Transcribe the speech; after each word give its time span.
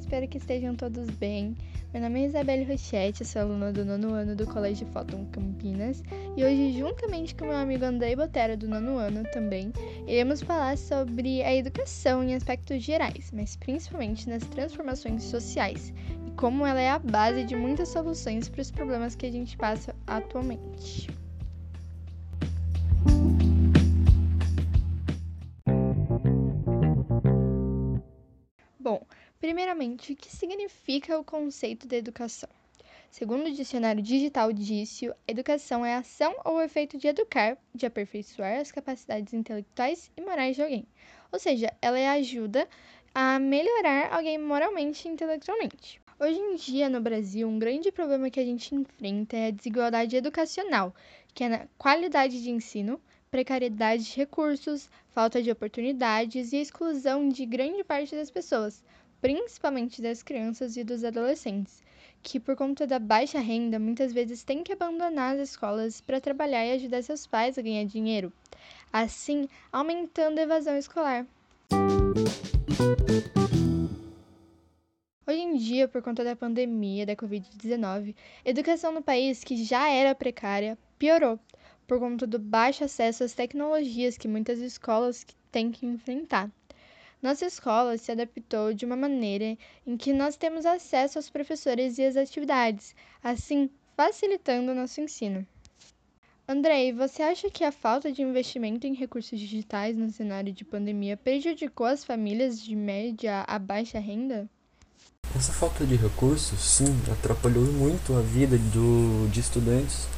espero 0.00 0.26
que 0.26 0.38
estejam 0.38 0.74
todos 0.74 1.08
bem. 1.10 1.54
Meu 1.92 2.02
nome 2.02 2.22
é 2.22 2.26
Isabelle 2.26 2.64
Rochette, 2.64 3.24
sou 3.24 3.42
aluna 3.42 3.72
do 3.72 3.84
nono 3.84 4.14
ano 4.14 4.34
do 4.34 4.46
Colégio 4.46 4.86
Fóton 4.86 5.26
Campinas 5.26 6.02
e 6.36 6.44
hoje, 6.44 6.72
juntamente 6.78 7.34
com 7.34 7.44
meu 7.44 7.56
amigo 7.56 7.84
Andrei 7.84 8.16
Botero, 8.16 8.56
do 8.56 8.68
nono 8.68 8.96
ano 8.96 9.24
também, 9.32 9.72
iremos 10.06 10.40
falar 10.40 10.78
sobre 10.78 11.42
a 11.42 11.54
educação 11.54 12.24
em 12.24 12.34
aspectos 12.34 12.82
gerais, 12.82 13.30
mas 13.32 13.56
principalmente 13.56 14.28
nas 14.28 14.44
transformações 14.44 15.24
sociais 15.24 15.92
e 16.26 16.30
como 16.32 16.64
ela 16.64 16.80
é 16.80 16.90
a 16.90 16.98
base 16.98 17.44
de 17.44 17.54
muitas 17.54 17.88
soluções 17.88 18.48
para 18.48 18.62
os 18.62 18.70
problemas 18.70 19.14
que 19.14 19.26
a 19.26 19.30
gente 19.30 19.56
passa 19.56 19.94
atualmente. 20.06 21.19
Primeiramente, 29.50 30.12
o 30.12 30.16
que 30.16 30.30
significa 30.30 31.18
o 31.18 31.24
conceito 31.24 31.84
de 31.84 31.96
educação? 31.96 32.48
Segundo 33.10 33.48
o 33.48 33.52
dicionário 33.52 34.00
digital 34.00 34.52
Dício, 34.52 35.12
educação 35.26 35.84
é 35.84 35.94
a 35.94 35.98
ação 35.98 36.36
ou 36.44 36.62
efeito 36.62 36.96
de 36.96 37.08
educar, 37.08 37.58
de 37.74 37.84
aperfeiçoar 37.84 38.60
as 38.60 38.70
capacidades 38.70 39.34
intelectuais 39.34 40.08
e 40.16 40.20
morais 40.20 40.54
de 40.54 40.62
alguém. 40.62 40.86
Ou 41.32 41.38
seja, 41.40 41.74
ela 41.82 41.98
é 41.98 42.06
a 42.06 42.12
ajuda 42.12 42.68
a 43.12 43.40
melhorar 43.40 44.12
alguém 44.12 44.38
moralmente 44.38 45.08
e 45.08 45.10
intelectualmente. 45.10 46.00
Hoje 46.20 46.38
em 46.38 46.54
dia, 46.54 46.88
no 46.88 47.00
Brasil, 47.00 47.48
um 47.48 47.58
grande 47.58 47.90
problema 47.90 48.30
que 48.30 48.38
a 48.38 48.44
gente 48.44 48.72
enfrenta 48.72 49.36
é 49.36 49.46
a 49.48 49.50
desigualdade 49.50 50.14
educacional, 50.14 50.94
que 51.34 51.42
é 51.42 51.48
na 51.48 51.66
qualidade 51.76 52.40
de 52.40 52.50
ensino, 52.50 53.00
precariedade 53.32 54.04
de 54.04 54.16
recursos, 54.16 54.88
falta 55.08 55.42
de 55.42 55.50
oportunidades 55.50 56.52
e 56.52 56.58
exclusão 56.58 57.28
de 57.28 57.44
grande 57.46 57.82
parte 57.82 58.14
das 58.14 58.30
pessoas, 58.30 58.80
principalmente 59.20 60.00
das 60.00 60.22
crianças 60.22 60.76
e 60.76 60.84
dos 60.84 61.04
adolescentes, 61.04 61.82
que 62.22 62.40
por 62.40 62.56
conta 62.56 62.86
da 62.86 62.98
baixa 62.98 63.38
renda 63.38 63.78
muitas 63.78 64.12
vezes 64.12 64.42
têm 64.42 64.62
que 64.62 64.72
abandonar 64.72 65.34
as 65.34 65.50
escolas 65.50 66.00
para 66.00 66.20
trabalhar 66.20 66.64
e 66.66 66.72
ajudar 66.72 67.02
seus 67.02 67.26
pais 67.26 67.58
a 67.58 67.62
ganhar 67.62 67.84
dinheiro, 67.84 68.32
assim 68.92 69.48
aumentando 69.72 70.38
a 70.38 70.42
evasão 70.42 70.76
escolar. 70.76 71.26
Hoje 75.26 75.40
em 75.40 75.56
dia, 75.56 75.86
por 75.86 76.02
conta 76.02 76.24
da 76.24 76.34
pandemia 76.34 77.06
da 77.06 77.14
Covid-19, 77.14 78.16
a 78.44 78.50
educação 78.50 78.90
no 78.90 79.02
país, 79.02 79.44
que 79.44 79.62
já 79.64 79.88
era 79.88 80.14
precária, 80.14 80.76
piorou, 80.98 81.38
por 81.86 82.00
conta 82.00 82.26
do 82.26 82.38
baixo 82.38 82.84
acesso 82.84 83.22
às 83.22 83.32
tecnologias 83.32 84.18
que 84.18 84.26
muitas 84.26 84.58
escolas 84.58 85.24
têm 85.52 85.70
que 85.70 85.86
enfrentar. 85.86 86.50
Nossa 87.22 87.44
escola 87.44 87.98
se 87.98 88.10
adaptou 88.10 88.72
de 88.72 88.86
uma 88.86 88.96
maneira 88.96 89.56
em 89.86 89.96
que 89.96 90.12
nós 90.12 90.36
temos 90.36 90.64
acesso 90.64 91.18
aos 91.18 91.28
professores 91.28 91.98
e 91.98 92.04
às 92.04 92.16
atividades, 92.16 92.94
assim 93.22 93.68
facilitando 93.94 94.72
o 94.72 94.74
nosso 94.74 95.00
ensino. 95.00 95.46
Andrei, 96.48 96.92
você 96.92 97.22
acha 97.22 97.50
que 97.50 97.62
a 97.62 97.70
falta 97.70 98.10
de 98.10 98.22
investimento 98.22 98.86
em 98.86 98.94
recursos 98.94 99.38
digitais 99.38 99.96
no 99.96 100.10
cenário 100.10 100.52
de 100.52 100.64
pandemia 100.64 101.16
prejudicou 101.16 101.86
as 101.86 102.04
famílias 102.04 102.60
de 102.60 102.74
média 102.74 103.44
a 103.46 103.58
baixa 103.58 104.00
renda? 104.00 104.48
Essa 105.36 105.52
falta 105.52 105.84
de 105.84 105.94
recursos, 105.94 106.58
sim, 106.58 106.86
atrapalhou 107.12 107.64
muito 107.64 108.14
a 108.14 108.20
vida 108.20 108.58
do, 108.58 109.28
de 109.30 109.40
estudantes 109.40 110.08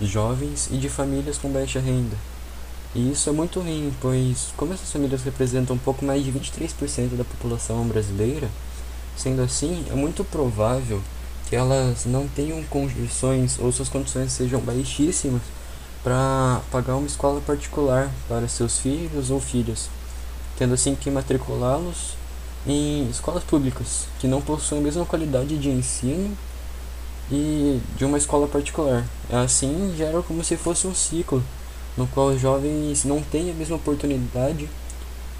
jovens 0.00 0.68
e 0.70 0.76
de 0.76 0.88
famílias 0.88 1.38
com 1.38 1.50
baixa 1.50 1.80
renda. 1.80 2.16
E 2.94 3.10
isso 3.10 3.30
é 3.30 3.32
muito 3.32 3.60
ruim, 3.60 3.92
pois 4.00 4.52
como 4.56 4.74
essas 4.74 4.92
famílias 4.92 5.22
representam 5.22 5.76
um 5.76 5.78
pouco 5.78 6.04
mais 6.04 6.22
de 6.22 6.30
23% 6.30 7.16
da 7.16 7.24
população 7.24 7.86
brasileira, 7.86 8.50
sendo 9.16 9.40
assim, 9.40 9.84
é 9.90 9.94
muito 9.94 10.22
provável 10.24 11.00
que 11.48 11.56
elas 11.56 12.04
não 12.04 12.28
tenham 12.28 12.62
condições 12.64 13.58
ou 13.58 13.72
suas 13.72 13.88
condições 13.88 14.32
sejam 14.32 14.60
baixíssimas 14.60 15.42
para 16.02 16.60
pagar 16.70 16.96
uma 16.96 17.06
escola 17.06 17.40
particular 17.40 18.10
para 18.28 18.46
seus 18.46 18.78
filhos 18.78 19.30
ou 19.30 19.40
filhas, 19.40 19.88
tendo 20.58 20.74
assim 20.74 20.94
que 20.94 21.10
matriculá-los 21.10 22.14
em 22.66 23.08
escolas 23.08 23.42
públicas 23.42 24.06
que 24.18 24.26
não 24.26 24.42
possuem 24.42 24.80
a 24.80 24.84
mesma 24.84 25.06
qualidade 25.06 25.56
de 25.56 25.70
ensino 25.70 26.36
e 27.30 27.80
de 27.96 28.04
uma 28.04 28.18
escola 28.18 28.46
particular. 28.46 29.06
Assim 29.30 29.94
gera 29.96 30.22
como 30.22 30.44
se 30.44 30.56
fosse 30.58 30.86
um 30.86 30.94
ciclo 30.94 31.42
no 31.96 32.06
qual 32.06 32.28
os 32.28 32.40
jovens 32.40 33.04
não 33.04 33.20
têm 33.22 33.50
a 33.50 33.54
mesma 33.54 33.76
oportunidade 33.76 34.68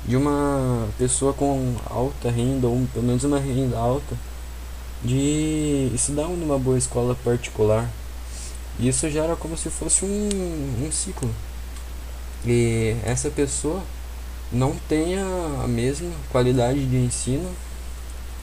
de 0.06 0.16
uma 0.16 0.88
pessoa 0.98 1.32
com 1.32 1.74
alta 1.86 2.30
renda 2.30 2.66
ou 2.66 2.86
pelo 2.92 3.06
menos 3.06 3.24
uma 3.24 3.38
renda 3.38 3.78
alta 3.78 4.16
de 5.04 5.90
estudar 5.94 6.28
numa 6.28 6.58
boa 6.58 6.78
escola 6.78 7.14
particular. 7.24 7.88
Isso 8.78 9.08
gera 9.10 9.36
como 9.36 9.56
se 9.56 9.70
fosse 9.70 10.04
um, 10.04 10.86
um 10.86 10.92
ciclo. 10.92 11.30
E 12.44 12.96
essa 13.04 13.30
pessoa 13.30 13.82
não 14.50 14.74
tenha 14.88 15.24
a 15.62 15.68
mesma 15.68 16.10
qualidade 16.30 16.84
de 16.86 16.96
ensino 16.96 17.50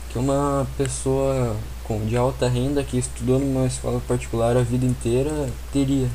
que 0.10 0.18
uma 0.18 0.68
pessoa 0.78 1.56
com, 1.84 2.06
de 2.06 2.18
alta 2.18 2.48
renda 2.48 2.84
que 2.84 2.98
estudou 2.98 3.40
numa 3.40 3.68
escola 3.68 4.02
particular 4.08 4.58
a 4.58 4.62
vida 4.62 4.86
inteira 4.86 5.50
teria. 5.72 6.08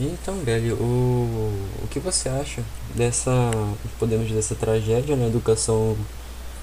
Então, 0.00 0.38
Belly, 0.44 0.72
o, 0.72 1.50
o 1.82 1.88
que 1.90 1.98
você 1.98 2.28
acha 2.28 2.62
dessa, 2.94 3.50
podemos 3.98 4.30
dessa 4.30 4.54
tragédia 4.54 5.16
na 5.16 5.26
educação 5.26 5.96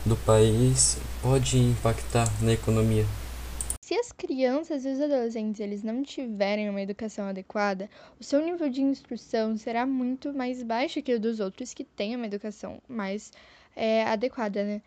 do 0.06 0.16
país 0.16 0.98
pode 1.22 1.58
impactar 1.58 2.32
na 2.42 2.54
economia? 2.54 3.06
Se 3.82 3.94
as 3.94 4.10
crianças 4.14 4.86
e 4.86 4.90
os 4.90 5.02
adolescentes 5.02 5.60
eles 5.60 5.84
não 5.84 6.02
tiverem 6.02 6.70
uma 6.70 6.82
educação 6.82 7.28
adequada, 7.28 7.90
o 8.18 8.24
seu 8.24 8.42
nível 8.42 8.70
de 8.70 8.82
instrução 8.82 9.58
será 9.58 9.86
muito 9.86 10.34
mais 10.34 10.64
baixo 10.64 11.02
que 11.02 11.14
o 11.14 11.20
dos 11.20 11.42
outros 11.42 11.74
que 11.74 11.84
têm 11.84 12.16
uma 12.16 12.28
educação 12.28 12.82
mais 12.88 13.34
é, 13.76 14.06
adequada, 14.06 14.64
né? 14.64 14.82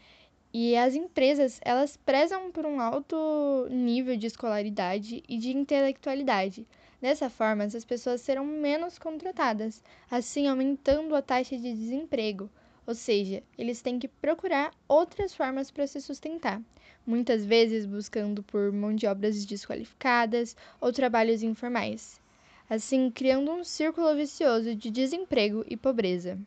E 0.55 0.75
as 0.75 0.95
empresas, 0.95 1.61
elas 1.63 1.99
prezam 1.99 2.51
por 2.51 2.65
um 2.65 2.81
alto 2.81 3.69
nível 3.71 4.17
de 4.17 4.27
escolaridade 4.27 5.23
e 5.29 5.37
de 5.37 5.55
intelectualidade. 5.55 6.67
Dessa 7.01 7.31
forma, 7.31 7.63
essas 7.63 7.85
pessoas 7.85 8.21
serão 8.21 8.45
menos 8.45 8.99
contratadas, 8.99 9.83
assim 10.11 10.49
aumentando 10.49 11.15
a 11.15 11.23
taxa 11.23 11.57
de 11.57 11.73
desemprego. 11.73 12.51
Ou 12.85 12.95
seja, 12.95 13.43
eles 13.57 13.81
têm 13.81 13.99
que 13.99 14.09
procurar 14.09 14.73
outras 14.89 15.35
formas 15.35 15.71
para 15.71 15.87
se 15.87 16.01
sustentar, 16.01 16.61
muitas 17.07 17.45
vezes 17.45 17.87
buscando 17.87 18.43
por 18.43 18.73
mão 18.73 18.97
de 18.97 19.07
obras 19.07 19.45
desqualificadas 19.45 20.57
ou 20.81 20.93
trabalhos 20.93 21.43
informais, 21.43 22.21
assim 22.69 23.11
criando 23.11 23.53
um 23.53 23.63
círculo 23.63 24.17
vicioso 24.17 24.75
de 24.75 24.91
desemprego 24.91 25.65
e 25.69 25.77
pobreza. 25.77 26.39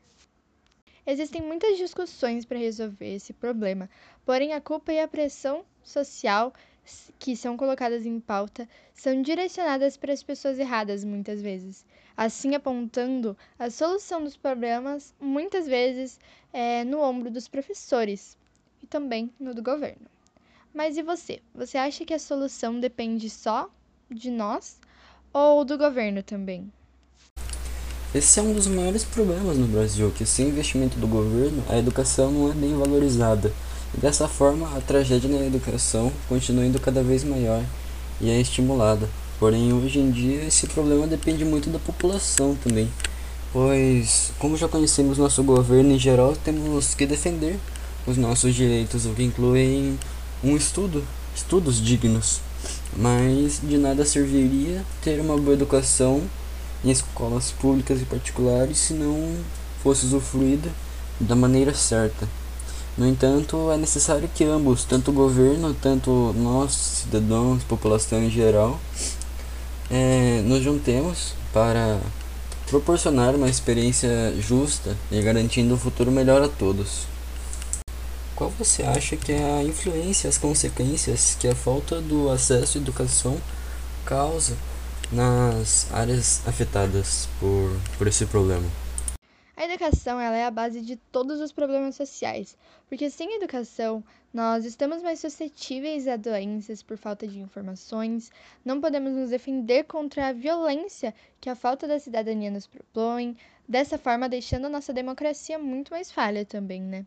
Existem 1.06 1.42
muitas 1.42 1.78
discussões 1.78 2.44
para 2.44 2.60
resolver 2.60 3.16
esse 3.16 3.34
problema, 3.34 3.90
porém 4.26 4.54
a 4.54 4.60
culpa 4.62 4.92
e 4.92 5.00
a 5.00 5.08
pressão 5.08 5.64
social 5.84 6.54
que 7.20 7.36
são 7.36 7.56
colocadas 7.56 8.06
em 8.06 8.20
pauta 8.20 8.68
são 8.94 9.22
direcionadas 9.22 9.98
para 9.98 10.14
as 10.14 10.24
pessoas 10.24 10.58
erradas 10.58 11.04
muitas 11.04 11.42
vezes, 11.42 11.86
assim 12.18 12.56
apontando 12.56 13.38
a 13.58 13.70
solução 13.70 14.24
dos 14.24 14.36
problemas 14.36 15.14
muitas 15.20 15.68
vezes 15.68 16.20
é, 16.52 16.84
no 16.84 17.00
ombro 17.00 17.30
dos 17.30 17.48
professores 17.48 18.38
e 18.82 18.88
também 18.88 19.32
no 19.40 19.54
do 19.54 19.62
governo. 19.62 20.08
Mas 20.74 20.98
e 20.98 21.04
você? 21.04 21.42
Você 21.54 21.78
acha 21.78 22.06
que 22.06 22.14
a 22.14 22.20
solução 22.20 22.80
depende 22.80 23.30
só 23.30 23.70
de 24.10 24.32
nós 24.32 24.80
ou 25.34 25.64
do 25.66 25.78
governo 25.78 26.24
também? 26.24 26.72
Esse 28.14 28.40
é 28.40 28.44
um 28.44 28.54
dos 28.54 28.68
maiores 28.68 29.06
problemas 29.06 29.58
no 29.58 29.68
Brasil, 29.68 30.12
que 30.12 30.26
sem 30.26 30.50
investimento 30.50 30.98
do 31.00 31.08
governo, 31.08 31.64
a 31.70 31.78
educação 31.78 32.30
não 32.30 32.52
é 32.52 32.54
bem 32.54 32.78
valorizada. 32.78 33.54
Dessa 33.94 34.26
forma, 34.26 34.70
a 34.78 34.80
tragédia 34.80 35.30
na 35.30 35.46
educação 35.46 36.14
continua 36.30 36.66
indo 36.66 36.80
cada 36.80 37.04
vez 37.04 37.26
maior 37.26 37.62
e 38.22 38.30
é 38.30 38.40
estimulada. 38.40 39.10
Porém, 39.38 39.74
hoje 39.74 40.00
em 40.00 40.10
dia, 40.10 40.46
esse 40.46 40.66
problema 40.68 41.06
depende 41.06 41.44
muito 41.44 41.70
da 41.70 41.78
população 41.78 42.56
também. 42.56 42.90
Pois, 43.52 44.32
como 44.40 44.56
já 44.56 44.68
conhecemos 44.70 45.18
nosso 45.18 45.44
governo 45.44 45.92
em 45.92 46.00
geral, 46.00 46.38
temos 46.38 46.96
que 46.96 47.06
defender 47.06 47.60
os 48.08 48.16
nossos 48.16 48.56
direitos, 48.56 49.06
o 49.06 49.10
que 49.10 49.24
inclui 49.24 49.98
um 50.42 50.56
estudo, 50.56 51.04
estudos 51.36 51.82
dignos. 51.82 52.40
Mas 52.96 53.60
de 53.62 53.78
nada 53.78 54.06
serviria 54.06 54.86
ter 55.02 55.20
uma 55.20 55.38
boa 55.38 55.54
educação 55.54 56.22
em 56.84 56.92
escolas 56.92 57.52
públicas 57.52 58.02
e 58.02 58.06
particulares 58.06 58.78
se 58.78 58.94
não 58.94 59.36
fosse 59.84 60.06
usufruída 60.06 60.70
da 61.20 61.36
maneira 61.36 61.74
certa. 61.74 62.28
No 62.98 63.08
entanto, 63.08 63.72
é 63.72 63.78
necessário 63.78 64.30
que 64.36 64.44
ambos, 64.44 64.84
tanto 64.84 65.12
o 65.12 65.14
governo, 65.14 65.74
tanto 65.74 66.34
nós, 66.38 66.72
cidadãos, 66.74 67.64
população 67.64 68.22
em 68.22 68.30
geral, 68.30 68.80
é, 69.90 70.42
nos 70.46 70.62
juntemos 70.62 71.34
para 71.54 72.00
proporcionar 72.68 73.34
uma 73.34 73.50
experiência 73.50 74.34
justa 74.40 74.96
e 75.10 75.22
garantindo 75.22 75.74
um 75.74 75.78
futuro 75.78 76.12
melhor 76.12 76.42
a 76.42 76.50
todos. 76.50 77.08
qual 78.36 78.50
você 78.58 78.84
acha 78.84 79.16
que 79.16 79.32
é 79.32 79.60
a 79.60 79.64
influência, 79.64 80.30
as 80.30 80.38
consequências 80.38 81.38
que 81.40 81.48
a 81.48 81.56
falta 81.56 82.02
do 82.02 82.30
acesso 82.30 82.78
à 82.78 82.82
educação 82.82 83.38
causa 84.06 84.58
nas 85.12 85.88
áreas 85.92 86.42
afetadas 86.46 87.30
por, 87.40 87.72
por 87.98 88.08
esse 88.08 88.26
problema? 88.26 88.66
A 89.62 89.66
educação 89.66 90.20
ela 90.20 90.36
é 90.36 90.44
a 90.44 90.50
base 90.50 90.82
de 90.82 90.96
todos 90.96 91.40
os 91.40 91.52
problemas 91.52 91.94
sociais, 91.94 92.58
porque 92.90 93.12
sem 93.12 93.36
educação 93.36 94.04
nós 94.34 94.66
estamos 94.66 95.04
mais 95.04 95.20
suscetíveis 95.20 96.08
a 96.08 96.16
doenças 96.16 96.82
por 96.82 96.98
falta 96.98 97.28
de 97.28 97.40
informações, 97.40 98.32
não 98.66 98.82
podemos 98.82 99.14
nos 99.14 99.30
defender 99.30 99.84
contra 99.84 100.30
a 100.30 100.34
violência 100.34 101.14
que 101.40 101.48
a 101.48 101.54
falta 101.56 101.88
da 101.88 102.00
cidadania 102.00 102.50
nos 102.50 102.66
propõe, 102.66 103.38
dessa 103.70 104.00
forma 104.00 104.28
deixando 104.28 104.66
a 104.66 104.70
nossa 104.70 104.92
democracia 104.92 105.60
muito 105.60 105.92
mais 105.92 106.12
falha 106.12 106.44
também, 106.44 106.82
né? 106.82 107.06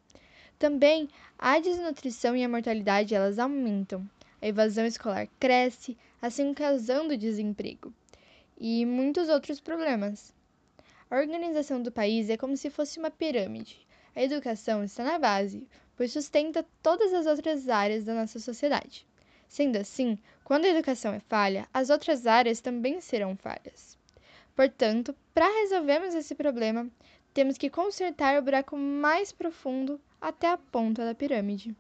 Também 0.56 1.09
a 1.37 1.59
desnutrição 1.59 2.37
e 2.37 2.45
a 2.45 2.49
mortalidade 2.49 3.17
elas 3.17 3.41
aumentam, 3.41 4.09
a 4.41 4.47
evasão 4.47 4.87
escolar 4.87 5.27
cresce, 5.41 5.99
assim 6.23 6.55
causando 6.55 7.19
desemprego 7.19 7.93
e 8.56 8.87
muitos 8.87 9.29
outros 9.29 9.59
problemas. 9.59 10.33
A 11.11 11.17
organização 11.17 11.83
do 11.83 11.93
país 11.93 12.31
é 12.31 12.37
como 12.37 12.56
se 12.56 12.71
fosse 12.71 12.99
uma 12.99 13.11
pirâmide. 13.11 13.87
A 14.17 14.23
educação 14.23 14.83
está 14.83 15.05
na 15.05 15.19
base, 15.19 15.67
pois 15.97 16.12
sustenta 16.12 16.65
todas 16.83 17.12
as 17.12 17.27
outras 17.27 17.69
áreas 17.69 18.05
da 18.05 18.15
nossa 18.15 18.39
sociedade. 18.39 19.06
Sendo 19.49 19.77
assim, 19.77 20.19
quando 20.43 20.65
a 20.65 20.69
educação 20.69 21.12
é 21.12 21.21
falha, 21.21 21.69
as 21.73 21.91
outras 21.91 22.27
áreas 22.27 22.61
também 22.61 23.01
serão 23.01 23.37
falhas. 23.37 23.99
Portanto, 24.56 25.15
para 25.33 25.47
resolvermos 25.61 26.15
esse 26.15 26.35
problema, 26.35 26.89
temos 27.33 27.59
que 27.59 27.69
consertar 27.69 28.39
o 28.39 28.43
buraco 28.43 28.77
mais 28.77 29.33
profundo 29.33 30.01
até 30.21 30.49
a 30.49 30.56
ponta 30.56 31.05
da 31.05 31.15
pirâmide. 31.15 31.77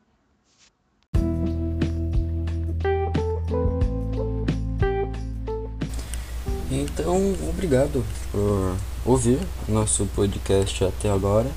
Então, 6.70 7.18
obrigado 7.48 8.04
por 8.32 8.76
ouvir 9.04 9.38
nosso 9.68 10.06
podcast 10.14 10.84
até 10.84 11.10
agora. 11.10 11.50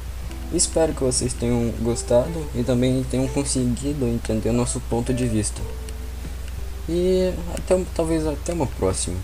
Espero 0.53 0.94
que 0.94 1.03
vocês 1.03 1.33
tenham 1.33 1.71
gostado 1.81 2.45
e 2.55 2.63
também 2.63 3.03
tenham 3.09 3.27
conseguido 3.27 4.07
entender 4.07 4.51
nosso 4.51 4.79
ponto 4.81 5.13
de 5.13 5.27
vista. 5.27 5.61
E 6.88 7.33
até 7.53 7.81
talvez 7.95 8.25
até 8.25 8.53
uma 8.53 8.67
próxima. 8.67 9.17